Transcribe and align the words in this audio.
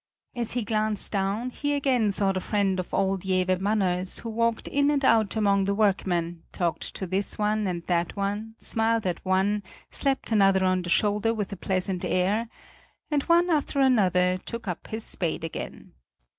As 0.35 0.53
he 0.53 0.63
glanced 0.63 1.11
down 1.11 1.51
he 1.51 1.75
again 1.75 2.11
saw 2.11 2.31
the 2.31 2.39
friend 2.39 2.79
of 2.79 2.91
old 2.91 3.21
Jewe 3.21 3.45
Manners, 3.59 4.17
who 4.17 4.31
walked 4.31 4.67
in 4.67 4.89
and 4.89 5.05
out 5.05 5.35
among 5.35 5.65
the 5.65 5.75
workmen, 5.75 6.41
talked 6.51 6.95
to 6.95 7.05
this 7.05 7.37
one 7.37 7.67
and 7.67 7.85
that 7.85 8.15
one, 8.15 8.55
smiled 8.57 9.05
at 9.05 9.23
one, 9.23 9.61
slapped 9.91 10.31
another 10.31 10.65
on 10.65 10.81
the 10.81 10.89
shoulder 10.89 11.35
with 11.35 11.53
a 11.53 11.55
pleasant 11.55 12.03
air 12.03 12.49
and 13.11 13.21
one 13.29 13.51
after 13.51 13.79
another 13.79 14.39
took 14.43 14.67
up 14.67 14.87
his 14.87 15.03
spade 15.03 15.43
again. 15.43 15.91